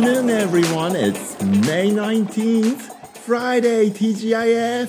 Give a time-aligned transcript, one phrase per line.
[0.00, 0.96] afternoon, everyone.
[0.96, 2.80] It's May 19th,
[3.18, 4.88] Friday, TGIF.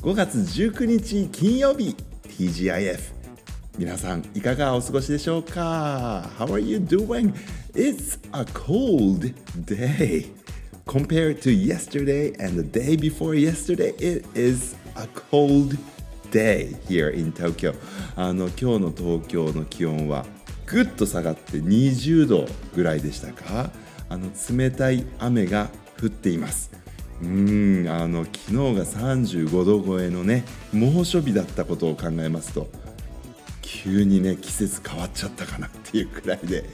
[0.00, 3.12] 5月19日金曜日 TGIF
[3.76, 7.34] 皆さんいかがお過ごしでしょうか How are you doing?
[7.74, 9.34] It's a cold
[9.66, 10.30] day
[10.86, 15.76] compared to yesterday and the day before yesterday it is a cold
[16.30, 17.74] day here in Tokyo
[18.16, 20.24] あの今日の東京の気温は
[20.66, 23.70] ぐっと下がって20度ぐらいでしたか？
[24.08, 25.68] あの冷たい雨が
[26.02, 26.70] 降っています。
[27.22, 32.68] うんあの昨日が35度超えのね猛暑日だったことを考えますと
[33.62, 36.64] 急にね季節変わっちゃったかなっていうくらいで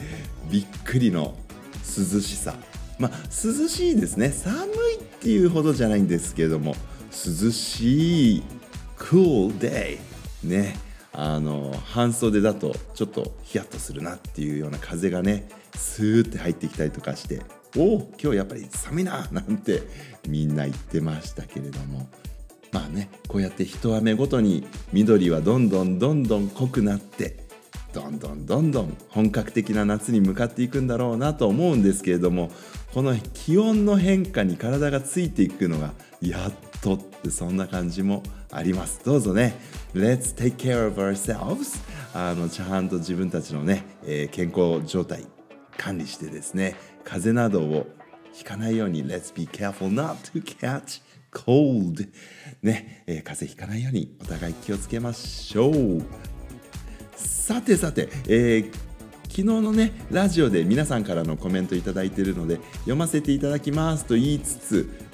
[0.51, 1.37] びっくりの
[1.85, 2.55] 涼しさ。
[2.99, 4.31] まあ涼しいですね。
[4.31, 6.75] 寒いっていうほどじゃないんですけども
[7.11, 8.43] 涼しい
[8.99, 9.99] cool day
[10.43, 10.77] ね。
[11.13, 17.43] あの半袖だとちょっとヒヤッとするなっていうような風がねスーって入ってきたりとかして
[17.77, 19.83] おお今日やっぱり寒いななんて
[20.29, 22.09] みんな言ってましたけれども。
[22.73, 27.37] まあねこうやって一雨ごとに緑はどんどんどんどん濃くなって
[27.93, 32.51] どんどんどんどん本格的な夏に向かっていくんだろうなと思うんですけれども
[32.95, 39.01] この気温の変化に体がついていくのがやっとってそんな感じもあります。
[39.05, 39.55] どうぞね
[39.95, 41.79] Let's take care of ourselves
[42.15, 45.27] あのちゃんと自分たちのね、えー、健康状態
[45.77, 47.87] 管理してですね風邪などを
[48.33, 52.09] ひかないように Let's be careful not to catch cold
[52.63, 56.03] ね、えー、風邪ひかないようにお互い気をつけましょう。
[57.15, 58.91] さてさて、えー
[59.31, 65.10] 昨日のねラジオで皆さんからのコメントいただいているので読ませていただきますと言いつつ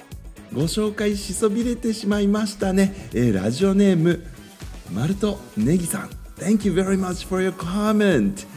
[0.53, 4.25] ご紹介しそびれてしまいましたね、えー、ラジオネーム
[4.93, 6.09] マルトネギさん。
[6.37, 8.47] Thank you very much for your comment.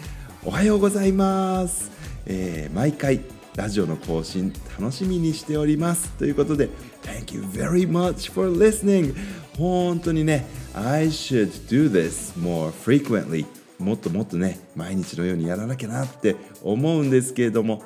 [0.45, 1.91] おはようございます、
[2.27, 3.21] えー、毎回
[3.57, 6.11] ラジオの更新楽しみにしております。
[6.13, 6.69] ということで
[7.03, 9.15] Thank you very much for listening.
[9.59, 13.45] 本当にね I should do this more frequently.
[13.79, 17.83] もっともっとね毎日のようにやらなきゃなって思うんですけれども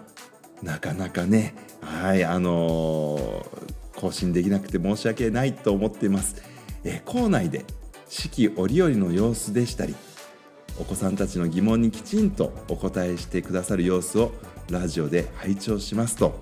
[0.63, 3.24] なかなかねはいあのー、
[4.05, 6.37] 更新できなくて申し訳ないと思っています、
[6.85, 7.65] え校内で
[8.11, 9.95] 四季折々の様子でしたり
[10.79, 14.33] お子さんたちの疑問にきちんとお答えしてくださる様子を
[14.69, 16.39] ラジオで拝聴しますと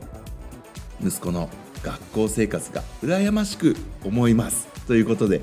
[1.01, 1.49] 息子の
[1.85, 5.41] 学校生活が羨ましく思いますということで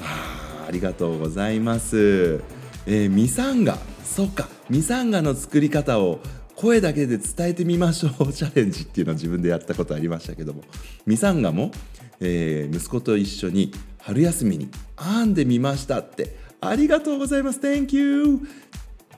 [0.00, 2.40] あありがとうございます。
[2.86, 6.20] えー、ミサンガそうかミサンガの作り方を
[6.60, 10.62] 声だけで伝えてみましょう チャレンジっていうのは自分でやったことありましたけども。
[11.06, 11.72] ミサンガも、
[12.20, 14.68] えー、息子と一緒に春休みに
[14.98, 16.36] 編んでみましたって。
[16.60, 17.60] ありがとうございます。
[17.60, 18.40] Thank you、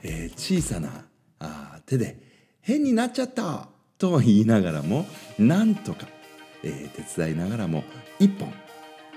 [0.03, 1.05] えー、小さな
[1.39, 2.17] あ手で
[2.61, 3.67] 変になっちゃった
[3.97, 5.05] と言いながらも
[5.37, 6.07] なんとか、
[6.63, 7.83] えー、手伝いながらも
[8.19, 8.53] 一本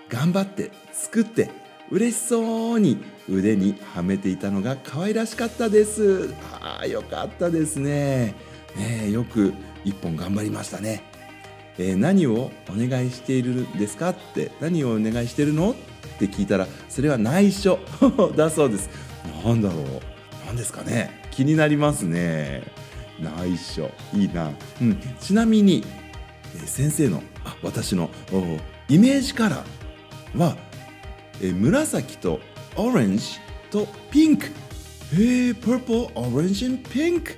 [0.09, 1.50] 頑張って作って
[1.91, 2.98] 嬉しそうに
[3.28, 6.34] 腕にはめていたのが可愛らしかったです。
[6.60, 8.34] ああよかったですね。
[8.76, 9.54] ねよく
[9.84, 11.02] 一本頑張りましたね、
[11.78, 15.74] えー、何をお願いしているんですかって何をお願いしてるのっ
[16.19, 17.78] て聞いたらそれは内緒。
[18.36, 18.91] だそうです。
[19.44, 19.84] なんだろう。
[20.47, 21.22] 何ですかね。
[21.30, 22.62] 気になりますね。
[23.20, 23.91] 内緒。
[24.12, 25.84] いいな、うん、ちなみに、
[26.54, 28.10] えー、先生のあ私の
[28.88, 30.56] イメージカラーは
[31.42, 32.41] え紫と
[32.76, 33.24] オレンジ
[33.70, 34.47] とピンク
[35.14, 37.32] へえ、プルプル、オレンジ、ピンク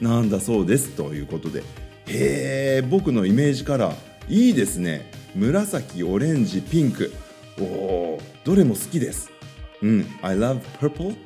[0.00, 0.90] なんだそうです。
[0.90, 1.60] ということで。
[1.60, 1.64] へ
[2.08, 3.96] え、僕のイメージカラー
[4.28, 5.10] いいですね。
[5.34, 7.12] 紫、オレンジ、ピンク
[7.60, 9.30] おお、どれも好きです。
[9.82, 11.16] うん、I love purple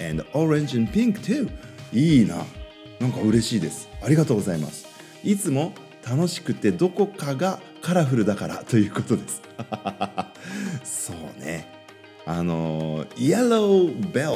[0.00, 1.48] and orange and pink too
[1.92, 2.44] いいな。
[2.98, 3.88] なんか嬉しいです。
[4.02, 4.86] ありがとうございます。
[5.22, 5.72] いつも
[6.08, 9.42] 楽しくてどこかがカラフルだからということです。
[10.84, 11.66] そうね。
[12.26, 14.28] あのイエローベル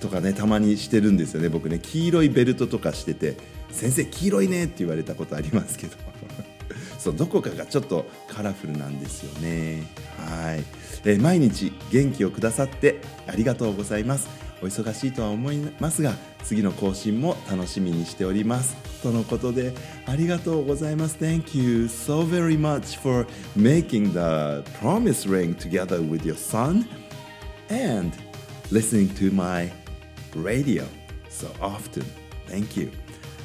[0.00, 1.78] トとかねたまにしてるんですよね僕ね。
[1.78, 3.36] 黄色いベルトとかしてて
[3.70, 5.96] 先生黄色いねって言われたことありますけど。
[6.98, 9.82] そうどこかがちょっとカラフルなんですよね。
[10.18, 10.64] はい、
[11.04, 14.28] え毎日元気をくださってありがとうございます。
[14.62, 16.14] お忙しいとは思いますが
[16.44, 19.74] 次の更新も楽しみにしておりますとのことで
[20.06, 23.26] ありがとうございます Thank you so very much for
[23.56, 26.86] making the promise ring together with your son
[27.68, 28.16] and
[28.70, 29.70] listening to my
[30.36, 30.84] radio
[31.28, 32.04] so often
[32.46, 32.92] Thank you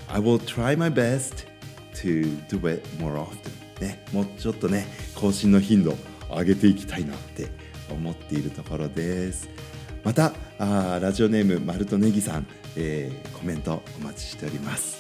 [0.07, 1.47] I will try my best
[1.95, 4.85] to do it more often ねもうちょっとね
[5.15, 5.97] 更新の頻度
[6.29, 7.47] 上げていきたいなって
[7.89, 9.49] 思っているところです
[10.07, 14.97] またあラジオネームマルトネギさん、えー、コメントお待ちしております。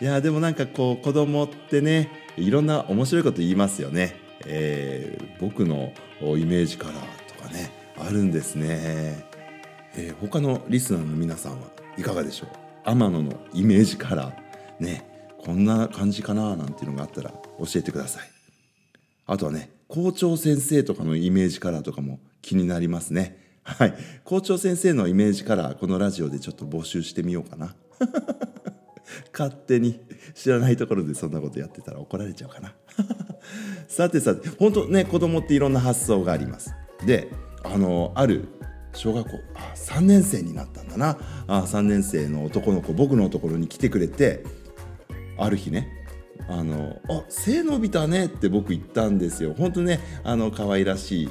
[0.00, 4.14] いやでもなんかこう子供ってねいろんな面白いこと言いますよね、
[4.46, 9.26] えー、僕のイメージカラーとかねあるんですね、
[9.96, 11.66] えー、他のリスナーの皆さんは
[11.98, 12.48] いかがでしょう？
[12.84, 18.22] 天野のイメージカラーねこんな感じかななんていうのがあったら教えてください。
[19.26, 23.49] あとはね校長先生とかのイメージカラーとかも気になりますね。
[23.62, 23.94] はい。
[24.24, 27.74] 校長先生のイメージカラーこのラジオでちょっと募集してみようかな。
[29.32, 30.00] 勝手に
[30.34, 32.74] 知らないところでそんなことやってたら怒られちゃうかな。
[33.88, 36.74] さてさて本当ね子供っていろんな発想があります。
[37.04, 37.30] で
[37.64, 38.48] あのある
[38.92, 41.18] 小学校あ3年生になったんだな。
[41.46, 44.44] あ3年生の男の子僕のところに来てくれて
[45.36, 45.99] ある日ね
[46.50, 49.54] あのあ背伸びたねって僕言ったんですよ。
[49.56, 51.28] 本当ねあの可愛らしい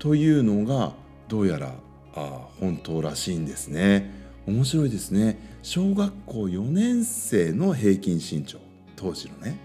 [0.00, 0.94] というのが
[1.28, 1.74] どうやら
[2.14, 4.10] あ本当らしいんですね。
[4.46, 5.38] 面白いですね。
[5.62, 8.58] 小学校4年生の平均身長。
[8.96, 9.58] 当時のね。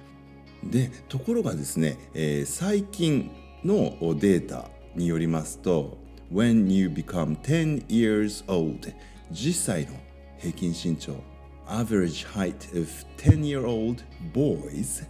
[0.61, 3.31] でところがですね、えー、最近
[3.63, 5.97] のデータによりますと
[6.33, 8.91] When you become 10 years old
[9.31, 9.93] 10歳の
[10.37, 11.15] 平均身長
[11.67, 15.05] average height of 10-year-old boys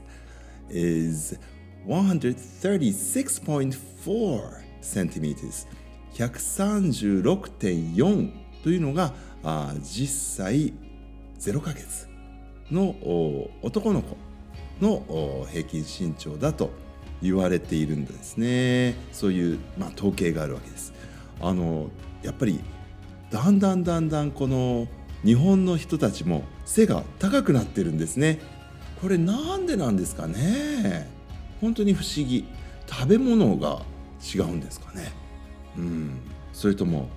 [0.70, 1.40] is
[1.88, 5.68] 136.4 centimeters.
[6.14, 8.32] 136.4
[8.64, 9.14] というのが
[9.44, 10.74] あ10歳
[11.40, 12.08] 0ヶ月
[12.72, 12.96] の
[13.62, 14.16] 男の子
[14.82, 16.70] の平均身長だと
[17.22, 18.96] 言われているんですね。
[19.12, 20.94] そういう、まあ、統計があるわけです。
[21.42, 21.90] あの
[22.24, 22.62] やっぱり
[23.30, 24.88] だんだんだんだんこの
[25.24, 28.40] 日本の人たちも背が高くなってるんですね。
[29.02, 31.10] これなんでなんですかね。
[31.62, 32.46] 本当に不思議。
[32.88, 33.82] 食べ物が
[34.34, 35.12] 違うんですかね。
[35.78, 36.20] うん。
[36.54, 37.10] それとも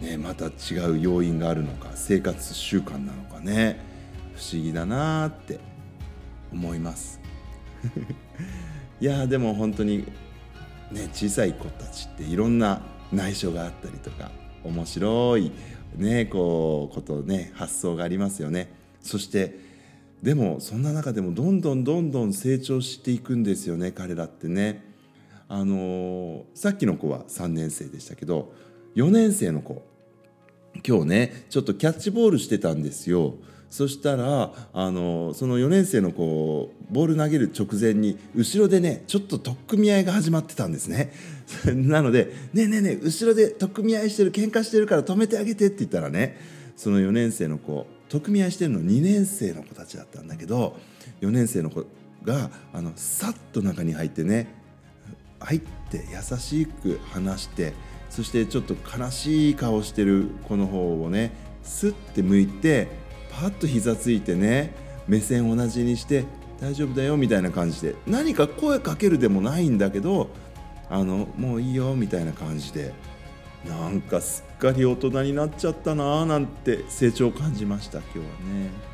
[0.00, 3.94] ね、また違う要因があるのか生活習慣なのかね。
[4.34, 5.60] 不思議だなって
[6.52, 7.20] 思います。
[9.00, 9.98] いやでも本当に
[10.90, 12.82] ね小さい子たちっていろんな
[13.12, 14.30] 内緒があったりとか
[14.62, 15.52] 面白い
[15.96, 18.72] ねこうことね発想がありますよね。
[19.00, 19.58] そして
[20.22, 24.93] でもそんな中でもどんどんどんどん成長していくんですよね彼らってね。
[25.48, 28.52] あのさっきの子は3年生でしたけど
[28.96, 29.82] 4年生の子
[30.86, 33.34] 今日ねちょっとキャッチボールしてたんですよ。
[33.70, 41.12] そしたらあのその4年生の子ボール投げる直前に後ろでねちょっと取っ組み合いが始まってたんですね。
[41.74, 46.36] なので「ねえねえねえ後ろで取っ組み合いしてる喧嘩してるから止めてあげて」って言ったらね
[46.76, 50.76] その4年生の子特組み合いしてるの2年生の子たちだったんだけど
[51.20, 51.84] 4年生の子
[52.22, 54.62] があのさっと中に入ってね
[55.44, 57.72] 入って優しく話して
[58.10, 61.32] そしてちょっと悲しい顔してる子の方をね
[61.62, 62.88] スッて向いて
[63.30, 64.74] パッと膝ついてね
[65.08, 66.24] 目線同じにして
[66.60, 70.30] 大丈夫だよみたいな感じで何か声かけるでもないんだけど
[70.88, 72.92] あのもういいよみたいな感じで
[73.66, 78.93] なんかすっかり大人になっちゃったなーなんて成長を感じました今日はね。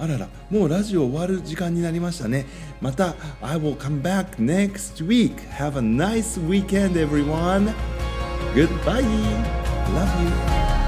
[0.00, 2.46] あららもうラジオ終わる時間になりましたね
[2.80, 7.74] また I will come back next week have a nice weekend everyone
[8.54, 9.02] goodbye
[9.92, 10.79] love you